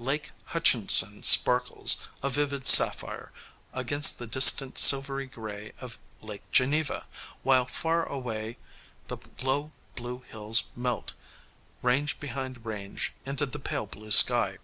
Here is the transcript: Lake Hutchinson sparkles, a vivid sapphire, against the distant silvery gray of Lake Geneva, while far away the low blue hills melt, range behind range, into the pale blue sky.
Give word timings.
Lake 0.00 0.32
Hutchinson 0.46 1.22
sparkles, 1.22 1.98
a 2.20 2.28
vivid 2.28 2.66
sapphire, 2.66 3.30
against 3.72 4.18
the 4.18 4.26
distant 4.26 4.76
silvery 4.76 5.26
gray 5.28 5.70
of 5.78 6.00
Lake 6.20 6.42
Geneva, 6.50 7.06
while 7.44 7.64
far 7.64 8.04
away 8.04 8.56
the 9.06 9.18
low 9.40 9.70
blue 9.94 10.22
hills 10.32 10.64
melt, 10.74 11.12
range 11.80 12.18
behind 12.18 12.66
range, 12.66 13.12
into 13.24 13.46
the 13.46 13.60
pale 13.60 13.86
blue 13.86 14.10
sky. 14.10 14.58